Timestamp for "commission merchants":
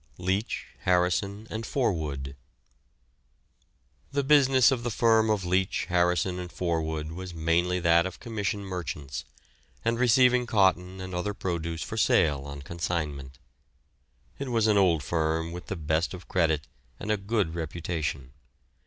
8.19-9.25